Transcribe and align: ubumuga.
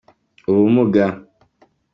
ubumuga. 0.49 1.05